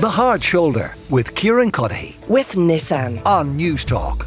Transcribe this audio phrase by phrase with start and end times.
[0.00, 4.26] The Hard Shoulder with Kieran Cuddihy with Nissan on Newstalk.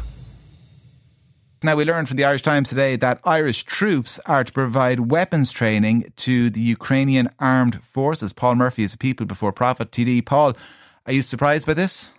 [1.64, 5.50] Now, we learned from the Irish Times today that Irish troops are to provide weapons
[5.50, 8.32] training to the Ukrainian armed forces.
[8.32, 10.24] Paul Murphy is a People Before Profit TD.
[10.24, 10.56] Paul,
[11.06, 12.13] are you surprised by this?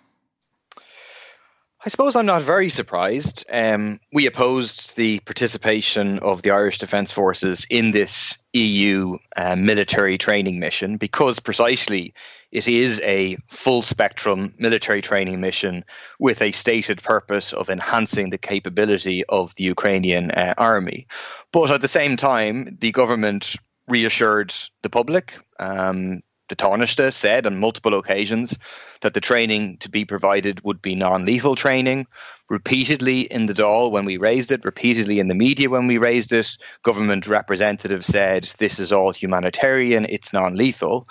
[1.86, 3.46] I suppose I'm not very surprised.
[3.52, 10.18] Um, we opposed the participation of the Irish Defence Forces in this EU uh, military
[10.18, 12.16] training mission because precisely
[12.52, 15.86] it is a full spectrum military training mission
[16.18, 21.06] with a stated purpose of enhancing the capability of the Ukrainian uh, army.
[21.52, 25.38] But at the same time, the government reassured the public.
[25.60, 28.58] Um, the Taoiseach said on multiple occasions
[29.02, 32.08] that the training to be provided would be non lethal training.
[32.48, 36.32] Repeatedly in the Dáil when we raised it, repeatedly in the media when we raised
[36.32, 41.08] it, government representatives said this is all humanitarian, it's non lethal.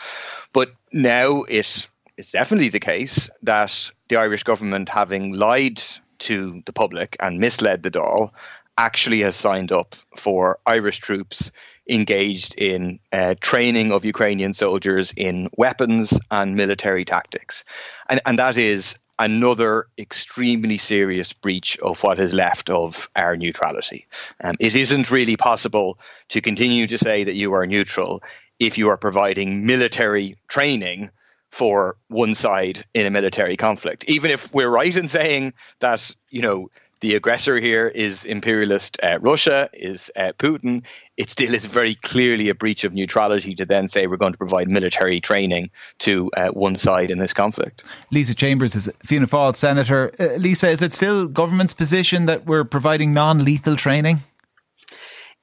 [0.53, 5.83] But now it, it's definitely the case that the Irish government, having lied
[6.21, 8.33] to the public and misled the Dáil,
[8.77, 11.51] actually has signed up for Irish troops
[11.89, 17.65] engaged in uh, training of Ukrainian soldiers in weapons and military tactics.
[18.09, 24.07] And, and that is another extremely serious breach of what is left of our neutrality.
[24.43, 25.99] Um, it isn't really possible
[26.31, 28.23] to continue to say that you are neutral
[28.59, 31.11] if you are providing military training
[31.51, 34.05] for one side in a military conflict.
[34.09, 36.69] Even if we're right in saying that, you know,
[37.05, 40.85] the aggressor here is imperialist uh, Russia, is uh, Putin.
[41.19, 44.39] It still is very clearly a breach of neutrality to then say we're going to
[44.39, 47.85] provide military training to uh, one side in this conflict.
[48.11, 50.13] Lisa Chambers is Fianna Fáil senator.
[50.19, 54.21] Uh, Lisa, is it still government's position that we're providing non-lethal training?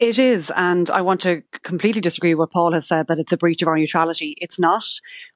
[0.01, 3.33] It is, and I want to completely disagree with what Paul has said that it's
[3.33, 4.33] a breach of our neutrality.
[4.41, 4.83] It's not.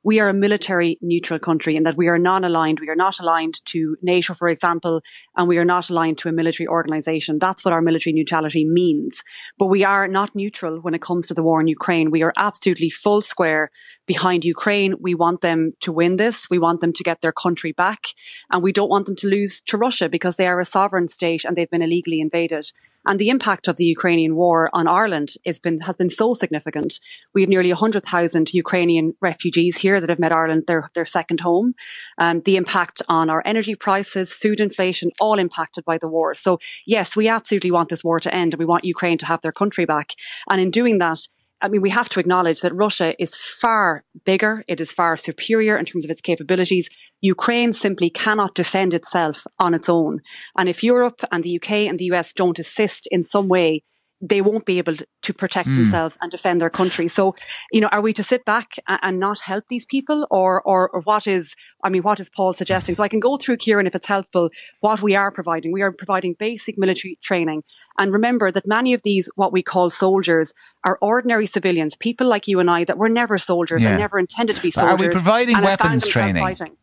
[0.01, 2.79] We are a military neutral country in that we are non-aligned.
[2.79, 5.03] We are not aligned to NATO, for example,
[5.37, 7.37] and we are not aligned to a military organization.
[7.37, 9.21] That's what our military neutrality means.
[9.59, 12.09] But we are not neutral when it comes to the war in Ukraine.
[12.09, 13.69] We are absolutely full square
[14.07, 14.95] behind Ukraine.
[14.99, 16.49] We want them to win this.
[16.49, 18.07] We want them to get their country back,
[18.49, 21.45] and we don't want them to lose to Russia because they are a sovereign state
[21.45, 22.71] and they've been illegally invaded.
[23.05, 26.99] And the impact of the Ukrainian war on Ireland has been, has been so significant.
[27.33, 31.75] We have nearly 100,000 Ukrainian refugees here that have made Ireland their, their second home.
[32.17, 36.33] Um, the impact on our energy prices, food inflation, all impacted by the war.
[36.35, 39.41] So yes, we absolutely want this war to end and we want Ukraine to have
[39.41, 40.13] their country back.
[40.49, 41.27] And in doing that,
[41.61, 44.63] I mean, we have to acknowledge that Russia is far bigger.
[44.67, 46.89] It is far superior in terms of its capabilities.
[47.21, 50.19] Ukraine simply cannot defend itself on its own.
[50.57, 53.83] And if Europe and the UK and the US don't assist in some way,
[54.21, 55.75] they won't be able to protect mm.
[55.75, 57.07] themselves and defend their country.
[57.07, 57.35] So,
[57.71, 61.01] you know, are we to sit back and not help these people or, or, or
[61.01, 61.53] what is,
[61.83, 62.95] I mean, what is Paul suggesting?
[62.95, 64.49] So I can go through, Kieran, if it's helpful,
[64.79, 65.73] what we are providing.
[65.73, 67.63] We are providing basic military training.
[67.99, 70.53] And remember that many of these, what we call soldiers,
[70.83, 73.89] are ordinary civilians, people like you and I that were never soldiers yeah.
[73.89, 75.01] and never intended to be soldiers.
[75.01, 76.77] Are we providing weapons training?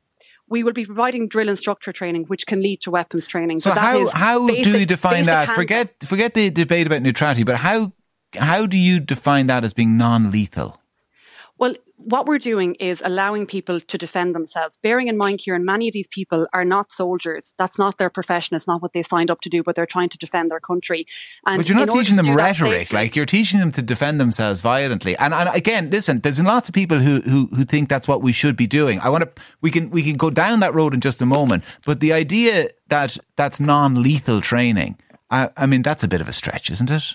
[0.53, 3.61] We will be providing drill instructor training, which can lead to weapons training.
[3.61, 5.49] So, how how basic, do you define that?
[5.49, 7.93] Forget forget the debate about neutrality, but how
[8.37, 10.79] how do you define that as being non lethal?
[11.57, 11.75] Well,
[12.05, 14.79] what we're doing is allowing people to defend themselves.
[14.83, 17.55] Bearing in mind, Kieran, many of these people are not soldiers.
[17.59, 18.57] That's not their profession.
[18.57, 21.07] It's not what they signed up to do, but they're trying to defend their country.
[21.47, 22.89] And but you're not teaching them rhetoric.
[22.89, 25.17] Safely, like you're teaching them to defend themselves violently.
[25.17, 28.23] And, and again, listen, there's been lots of people who, who, who think that's what
[28.23, 29.01] we should be doing.
[29.01, 31.65] I want to, we can, we can go down that road in just a moment.
[31.85, 34.99] But the idea that that's non-lethal training,
[35.31, 37.15] I, I mean, that's a bit of a stretch, isn't it?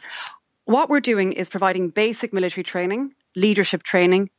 [0.65, 4.29] What we're doing is providing basic military training, leadership training,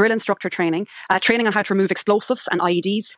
[0.00, 3.16] drill instructor training, uh, training on how to remove explosives and IEDs,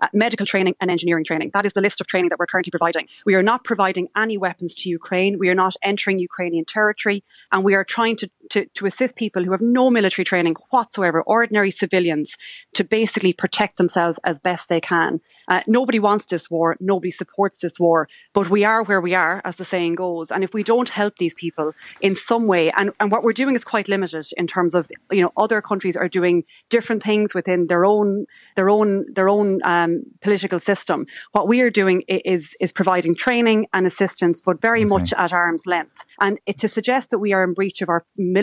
[0.00, 1.52] uh, medical training and engineering training.
[1.54, 3.06] That is the list of training that we're currently providing.
[3.24, 5.38] We are not providing any weapons to Ukraine.
[5.38, 7.22] We are not entering Ukrainian territory.
[7.52, 11.22] And we are trying to, to, to assist people who have no military training whatsoever,
[11.22, 12.36] ordinary civilians,
[12.74, 15.20] to basically protect themselves as best they can.
[15.48, 16.76] Uh, nobody wants this war.
[16.78, 18.08] Nobody supports this war.
[18.32, 20.30] But we are where we are, as the saying goes.
[20.30, 23.56] And if we don't help these people in some way, and, and what we're doing
[23.56, 27.66] is quite limited in terms of, you know, other countries are doing different things within
[27.68, 28.26] their own,
[28.56, 31.06] their own, their own, um, political system.
[31.32, 34.88] What we are doing is is providing training and assistance, but very okay.
[34.94, 36.04] much at arm's length.
[36.20, 38.41] And it, to suggest that we are in breach of our military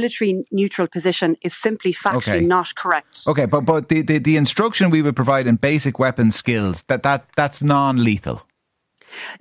[0.51, 2.45] neutral position is simply factually okay.
[2.45, 3.21] not correct.
[3.27, 7.03] Okay, but but the, the, the instruction we would provide in basic weapons skills that
[7.03, 8.45] that that's non lethal.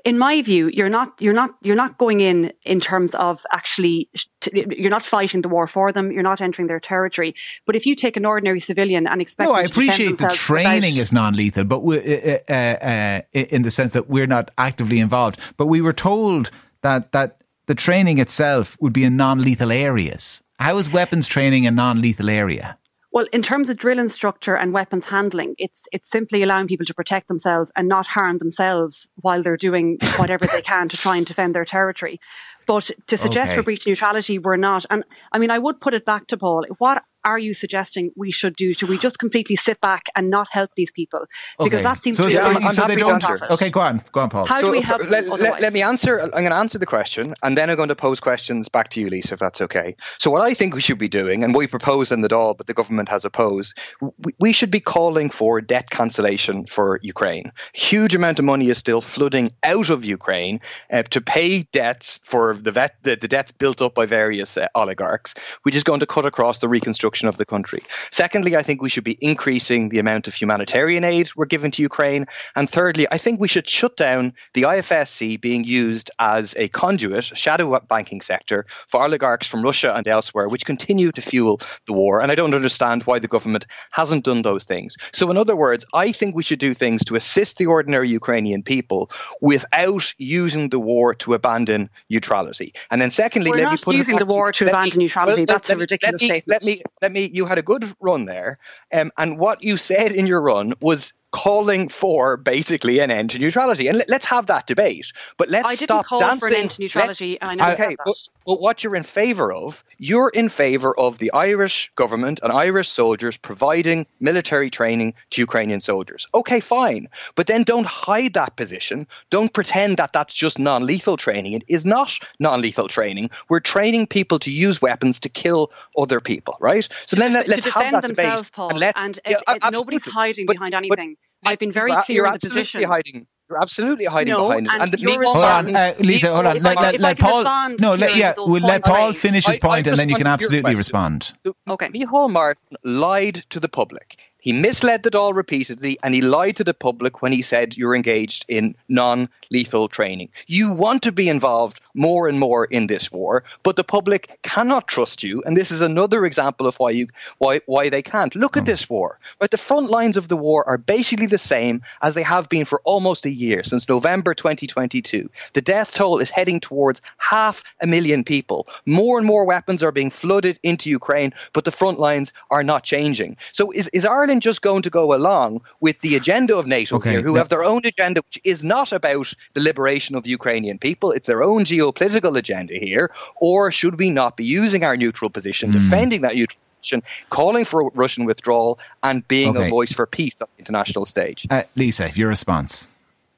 [0.04, 4.08] in my view, you're not you're not you're not going in in terms of actually
[4.52, 6.10] you're not fighting the war for them.
[6.12, 7.34] You're not entering their territory.
[7.66, 11.02] But if you take an ordinary civilian and expect, no, I appreciate the training without,
[11.02, 15.38] is non-lethal, but we, uh, uh, uh, in the sense that we're not actively involved.
[15.56, 16.50] But we were told
[16.82, 20.42] that that the training itself would be in non-lethal areas.
[20.58, 22.76] How is weapons training a non-lethal area?
[23.12, 26.94] Well, in terms of drill instructor and weapons handling, it's it's simply allowing people to
[26.94, 31.24] protect themselves and not harm themselves while they're doing whatever they can to try and
[31.24, 32.20] defend their territory.
[32.68, 33.56] But to suggest okay.
[33.56, 34.84] for breach neutrality, we're not.
[34.90, 36.66] And I mean, I would put it back to Paul.
[36.76, 38.72] What are you suggesting we should do?
[38.72, 41.26] Should we just completely sit back and not help these people?
[41.58, 41.82] Because okay.
[41.82, 43.24] that seems so, to be I'm, I'm so they don't.
[43.50, 44.46] Okay, go on, go on, Paul.
[44.46, 45.08] How so do we help?
[45.08, 46.20] Let, let, let, me answer.
[46.20, 49.00] I'm going to answer the question, and then I'm going to pose questions back to
[49.00, 49.96] you, Lisa, if that's okay.
[50.18, 52.66] So, what I think we should be doing, and we propose in the Dáil, but
[52.66, 57.52] the government has opposed, we, we should be calling for debt cancellation for Ukraine.
[57.74, 60.60] Huge amount of money is still flooding out of Ukraine
[60.90, 64.66] uh, to pay debts for the, vet, the, the debts built up by various uh,
[64.74, 67.82] oligarchs, which is going to cut across the reconstruction of the country.
[68.10, 71.82] Secondly, I think we should be increasing the amount of humanitarian aid we're giving to
[71.82, 72.26] Ukraine.
[72.54, 77.24] And thirdly, I think we should shut down the IFSC being used as a conduit,
[77.24, 82.20] shadow banking sector for oligarchs from Russia and elsewhere, which continue to fuel the war.
[82.20, 84.96] And I don't understand why the government hasn't done those things.
[85.12, 88.62] So, in other words, I think we should do things to assist the ordinary Ukrainian
[88.62, 92.47] people without using the war to abandon neutrality.
[92.90, 95.42] And then, secondly, we're let not me put using the war to abandon me, neutrality.
[95.42, 96.48] Well, That's let, a ridiculous let me, statement.
[96.48, 97.30] Let me, let me.
[97.32, 98.56] You had a good run there,
[98.92, 103.38] um, and what you said in your run was calling for basically an end to
[103.38, 103.88] neutrality.
[103.88, 105.12] And let, us have that debate.
[105.36, 106.40] But let's I didn't stop call dancing.
[106.40, 108.04] for an end to neutrality, and I never okay, that.
[108.04, 112.52] But, but what you're in favour of, you're in favour of the Irish government and
[112.52, 116.26] Irish soldiers providing military training to Ukrainian soldiers.
[116.32, 117.08] Okay, fine.
[117.34, 119.06] But then don't hide that position.
[119.30, 121.52] Don't pretend that that's just non lethal training.
[121.52, 123.30] It is not non lethal training.
[123.48, 126.88] We're training people to use weapons to kill other people, right?
[127.06, 128.50] So to then def- let, us have that debate.
[128.52, 131.14] Paul, and, let's, and yeah, it, it, nobody's hiding but, behind anything.
[131.14, 132.82] But, I've been very you're, clear you're the position.
[132.82, 133.26] Hiding.
[133.48, 134.72] You're absolutely hiding no, behind it.
[134.72, 136.58] And, and the hold on, uh, Lisa, hold on.
[136.60, 137.44] Let, let, let Paul.
[137.80, 141.32] No, let, yeah, we'll let Paul finish his point, and then you can absolutely respond.
[141.66, 141.88] Okay.
[141.88, 144.18] Micheál Martin lied to the public.
[144.40, 147.96] He misled the Dáil repeatedly and he lied to the public when he said you're
[147.96, 150.28] engaged in non lethal training.
[150.46, 154.86] You want to be involved more and more in this war, but the public cannot
[154.86, 155.42] trust you.
[155.42, 157.08] And this is another example of why you
[157.38, 158.34] why why they can't.
[158.34, 158.66] Look at hmm.
[158.66, 159.18] this war.
[159.40, 159.50] Right?
[159.50, 162.80] The front lines of the war are basically the same as they have been for
[162.84, 165.30] almost a year, since November 2022.
[165.52, 168.68] The death toll is heading towards half a million people.
[168.86, 172.84] More and more weapons are being flooded into Ukraine, but the front lines are not
[172.84, 173.36] changing.
[173.52, 177.12] So is, is Ireland just going to go along with the agenda of NATO okay,
[177.12, 181.12] here, who have their own agenda, which is not about the liberation of Ukrainian people.
[181.12, 183.10] It's their own geopolitical agenda here.
[183.36, 185.80] Or should we not be using our neutral position, mm.
[185.80, 189.68] defending that neutral position, calling for Russian withdrawal, and being okay.
[189.68, 191.46] a voice for peace on the international stage?
[191.48, 192.86] Uh, Lisa, your response.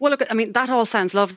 [0.00, 1.36] Well, look, I mean, that all sounds lovely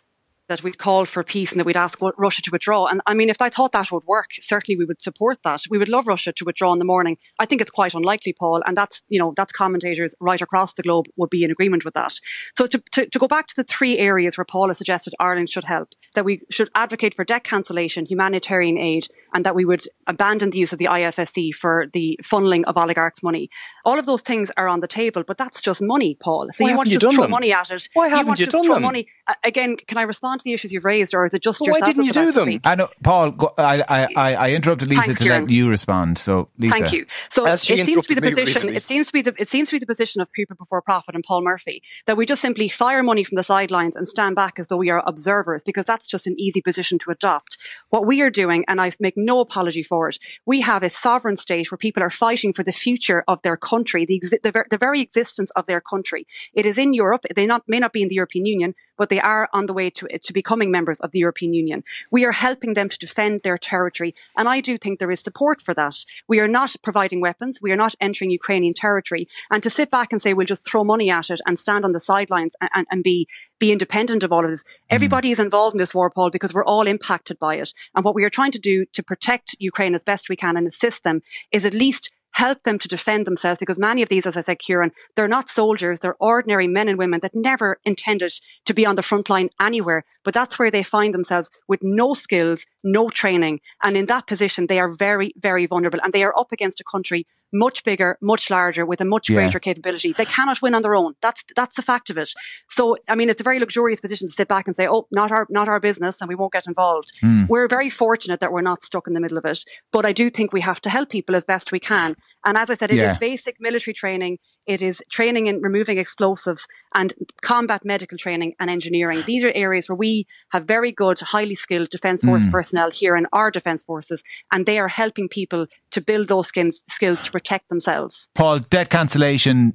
[0.54, 2.86] that we'd call for peace and that we'd ask Russia to withdraw.
[2.86, 5.62] And I mean, if I thought that would work, certainly we would support that.
[5.68, 7.18] We would love Russia to withdraw in the morning.
[7.40, 10.84] I think it's quite unlikely, Paul, and that's you know that's commentators right across the
[10.84, 12.14] globe would be in agreement with that.
[12.56, 15.50] So to, to, to go back to the three areas where Paul has suggested Ireland
[15.50, 19.84] should help, that we should advocate for debt cancellation, humanitarian aid, and that we would
[20.08, 23.50] abandon the use of the IFSC for the funneling of oligarchs' money.
[23.86, 26.50] All of those things are on the table, but that's just money, Paul.
[26.52, 27.32] So Why you want to just throw them?
[27.32, 27.90] money at it.
[27.94, 28.84] Why haven't you, you done throw them?
[28.84, 29.08] Money.
[29.44, 31.82] Again, can I respond to the issues you've raised, or is it just well, yourself?
[31.82, 32.62] Why didn't you do them?
[32.64, 33.32] I know, Paul.
[33.32, 33.84] Go, I,
[34.16, 36.18] I, I interrupted Lisa Thanks, to let you respond.
[36.18, 37.06] So, Lisa, thank you.
[37.32, 38.46] So As it seems to be the position.
[38.46, 38.76] Recently.
[38.76, 41.16] It seems to be the it seems to be the position of people before profit
[41.16, 44.60] and Paul Murphy that we just simply fire money from the sidelines and stand back
[44.60, 47.58] as though we are observers because that's just an easy position to adopt.
[47.90, 51.36] What we are doing, and I make no apology for it, we have a sovereign
[51.38, 54.68] state where people are fighting for the future of their country, the exi- the, ver-
[54.70, 56.28] the very existence of their country.
[56.54, 57.26] It is in Europe.
[57.36, 59.90] They not may not be in the European Union, but they are on the way
[59.90, 61.84] to to becoming members of the European Union.
[62.12, 64.16] We are helping them to defend their territory.
[64.38, 65.96] And I do think there is support for that.
[66.28, 67.60] We are not providing weapons.
[67.62, 69.28] We are not entering Ukrainian territory.
[69.52, 71.92] And to sit back and say we'll just throw money at it and stand on
[71.92, 73.28] the sidelines and, and, and be,
[73.60, 74.64] be independent of all of this.
[74.64, 74.96] Mm-hmm.
[74.96, 77.74] Everybody is involved in this war, Paul, because we're all impacted by it.
[77.96, 80.68] And what we are trying to do to protect Ukraine as best we can and
[80.68, 84.36] assist them is at least help them to defend themselves because many of these, as
[84.36, 86.00] I said, Kieran, they're not soldiers.
[86.00, 88.34] They're ordinary men and women that never intended
[88.66, 90.04] to be on the front line anywhere.
[90.24, 93.60] But that's where they find themselves with no skills, no training.
[93.84, 96.84] And in that position, they are very, very vulnerable and they are up against a
[96.84, 99.38] country much bigger, much larger, with a much yeah.
[99.38, 100.12] greater capability.
[100.12, 101.14] They cannot win on their own.
[101.22, 102.34] That's that's the fact of it.
[102.70, 105.32] So, I mean, it's a very luxurious position to sit back and say, "Oh, not
[105.32, 107.14] our not our business," and we won't get involved.
[107.24, 107.48] Mm.
[107.48, 109.64] We're very fortunate that we're not stuck in the middle of it.
[109.92, 112.16] But I do think we have to help people as best we can.
[112.46, 113.14] And as I said, it yeah.
[113.14, 114.40] is basic military training.
[114.66, 119.24] It is training in removing explosives and combat medical training and engineering.
[119.26, 122.52] These are areas where we have very good, highly skilled Defence Force mm.
[122.52, 126.82] personnel here in our Defence Forces, and they are helping people to build those skills,
[126.88, 128.30] skills to protect themselves.
[128.36, 129.74] Paul, debt cancellation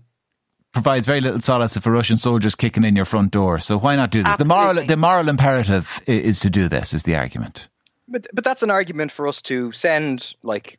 [0.73, 3.59] provides very little solace for Russian soldiers kicking in your front door.
[3.59, 4.41] So why not do this?
[4.41, 4.55] Absolutely.
[4.55, 6.95] The moral, the moral imperative is to do this.
[6.95, 7.69] Is the argument.
[8.07, 10.79] But but that's an argument for us to send like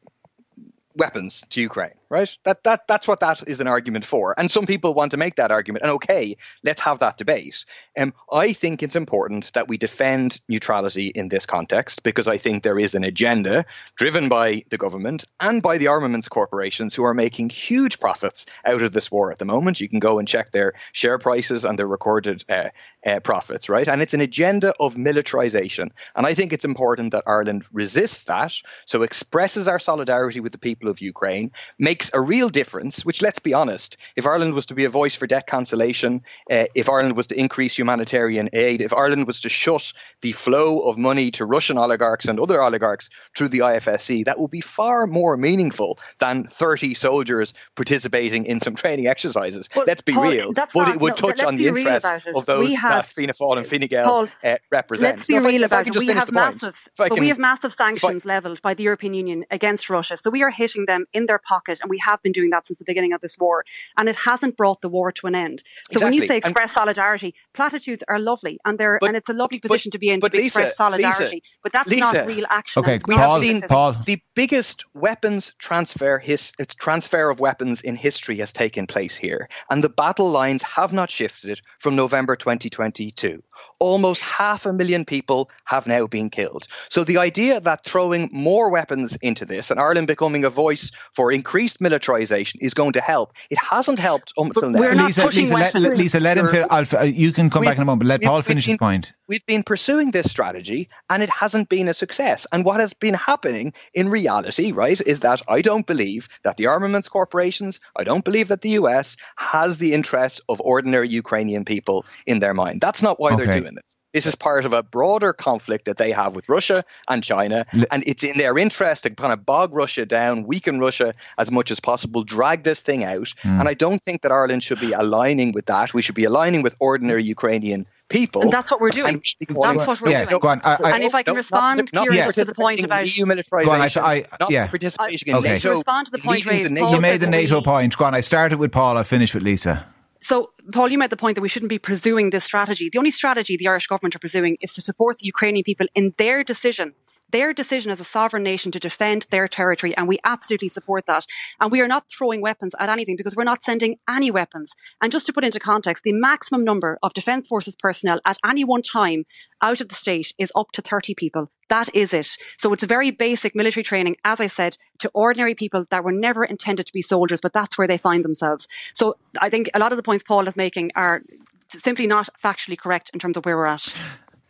[0.95, 2.37] weapons to Ukraine right?
[2.43, 4.33] That that that's what that is an argument for.
[4.37, 5.83] And some people want to make that argument.
[5.83, 7.65] And okay, let's have that debate.
[7.97, 12.63] Um, I think it's important that we defend neutrality in this context because I think
[12.63, 17.13] there is an agenda driven by the government and by the armaments corporations who are
[17.13, 19.79] making huge profits out of this war at the moment.
[19.79, 22.69] You can go and check their share prices and their recorded uh,
[23.05, 23.87] uh, profits, right?
[23.87, 25.91] And it's an agenda of militarization.
[26.15, 28.53] And I think it's important that Ireland resists that,
[28.85, 33.21] so expresses our solidarity with the people of Ukraine, make makes a real difference, which
[33.21, 36.87] let's be honest, if Ireland was to be a voice for debt cancellation, uh, if
[36.87, 39.91] Ireland was to increase humanitarian aid, if Ireland was to shut
[40.21, 44.49] the flow of money to Russian oligarchs and other oligarchs through the IFSC, that would
[44.49, 49.67] be far more meaningful than 30 soldiers participating in some training exercises.
[49.75, 50.53] Well, let's be Paul, real.
[50.53, 53.57] But not, it would no, touch on the interest of those have, that Fianna Fáil
[53.57, 55.17] and Fine Gael Paul, uh, represent.
[55.17, 55.97] Let's be no, real about it.
[55.97, 59.89] We have, massive, but can, we have massive sanctions levelled by the European Union against
[59.89, 60.15] Russia.
[60.15, 62.79] So we are hitting them in their pocket and we have been doing that since
[62.79, 63.65] the beginning of this war,
[63.97, 65.63] and it hasn't brought the war to an end.
[65.89, 66.03] So exactly.
[66.05, 69.33] when you say express and, solidarity, platitudes are lovely, and they're but, and it's a
[69.33, 71.23] lovely position but, to be in to Lisa, express solidarity.
[71.23, 72.79] Lisa, but that's Lisa, not real action.
[72.81, 73.93] Okay, we Paul, have seen Paul.
[73.93, 79.49] the biggest weapons transfer his its transfer of weapons in history has taken place here,
[79.69, 83.41] and the battle lines have not shifted from November 2022
[83.79, 86.67] almost half a million people have now been killed.
[86.89, 91.31] So the idea that throwing more weapons into this and Ireland becoming a voice for
[91.31, 95.05] increased militarization is going to help, it hasn't helped until now.
[95.05, 96.49] Lisa, Lisa, let, Lisa, let him.
[96.69, 98.07] I'll, uh, you can come back in a moment.
[98.07, 99.13] Let Paul finish been, his point.
[99.27, 102.47] We've been pursuing this strategy and it hasn't been a success.
[102.51, 106.67] And what has been happening in reality, right, is that I don't believe that the
[106.67, 112.05] armaments corporations, I don't believe that the US has the interests of ordinary Ukrainian people
[112.25, 112.81] in their mind.
[112.81, 113.45] That's not why okay.
[113.45, 113.95] they're doing doing this.
[114.13, 118.03] This is part of a broader conflict that they have with Russia and China, and
[118.07, 121.79] it's in their interest to kind of bog Russia down, weaken Russia as much as
[121.79, 123.33] possible, drag this thing out.
[123.43, 123.59] Mm.
[123.59, 125.93] And I don't think that Ireland should be aligning with that.
[125.93, 128.41] We should be aligning with ordinary Ukrainian people.
[128.41, 129.21] And that's what we're doing.
[129.47, 130.41] That's what we're yeah, doing.
[130.41, 130.61] Go on.
[130.63, 133.15] I, I, and if I can no, respond not, not, not to the point about
[133.15, 134.67] EU militarization, I, not yeah.
[134.67, 135.49] participation in okay.
[135.53, 135.75] NATO.
[135.75, 137.95] respond to the point raised, you made the NATO point.
[137.95, 138.15] Go on.
[138.15, 138.97] I started with Paul.
[138.97, 139.85] I'll finish with Lisa.
[140.21, 142.89] So, Paul, you made the point that we shouldn't be pursuing this strategy.
[142.89, 146.13] The only strategy the Irish government are pursuing is to support the Ukrainian people in
[146.17, 146.93] their decision
[147.31, 151.25] their decision as a sovereign nation to defend their territory, and we absolutely support that.
[151.59, 154.71] And we are not throwing weapons at anything because we're not sending any weapons.
[155.01, 158.63] And just to put into context, the maximum number of Defence Forces personnel at any
[158.63, 159.25] one time
[159.61, 161.51] out of the state is up to 30 people.
[161.69, 162.37] That is it.
[162.57, 166.43] So it's very basic military training, as I said, to ordinary people that were never
[166.43, 168.67] intended to be soldiers, but that's where they find themselves.
[168.93, 171.21] So I think a lot of the points Paul is making are
[171.69, 173.93] simply not factually correct in terms of where we're at.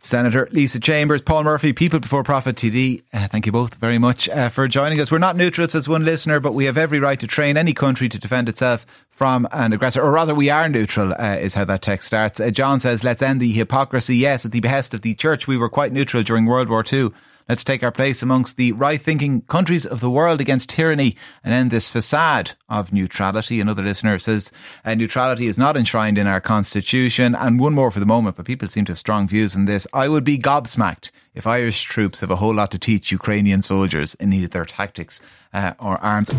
[0.02, 3.04] Senator Lisa Chambers, Paul Murphy, People Before Profit TD.
[3.14, 5.12] Uh, thank you both very much uh, for joining us.
[5.12, 8.08] We're not neutral, says one listener, but we have every right to train any country
[8.08, 11.82] to defend itself from an aggressor, or rather, we are neutral, uh, is how that
[11.82, 12.40] text starts.
[12.40, 14.16] Uh, John says, let's end the hypocrisy.
[14.16, 17.10] Yes, at the behest of the church, we were quite neutral during World War II.
[17.50, 21.52] Let's take our place amongst the right thinking countries of the world against tyranny and
[21.52, 23.60] end this facade of neutrality.
[23.60, 24.52] Another listener says
[24.86, 27.34] uh, neutrality is not enshrined in our constitution.
[27.34, 29.88] And one more for the moment, but people seem to have strong views on this.
[29.94, 34.14] I would be gobsmacked if Irish troops have a whole lot to teach Ukrainian soldiers
[34.16, 35.20] in either their tactics
[35.52, 36.30] uh, or arms.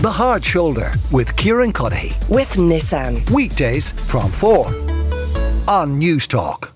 [0.00, 2.16] The Hard Shoulder with Kieran Cuddihy.
[2.30, 3.30] With Nissan.
[3.30, 4.68] Weekdays from 4
[5.68, 6.73] on Newstalk.